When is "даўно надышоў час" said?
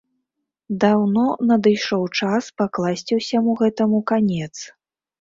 0.83-2.43